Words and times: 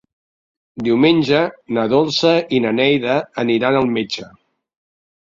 Diumenge 0.85 1.41
na 1.77 1.83
Dolça 1.91 2.31
i 2.57 2.61
na 2.63 2.71
Neida 2.77 3.17
aniran 3.43 3.77
al 3.83 3.91
metge. 3.99 4.27